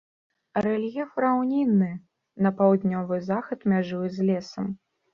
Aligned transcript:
Рэльеф 0.65 1.11
раўнінны, 1.25 1.91
на 2.47 2.55
паўднёвы 2.65 3.23
захад 3.31 3.71
мяжуе 3.75 4.07
з 4.21 4.31
лесам. 4.33 4.65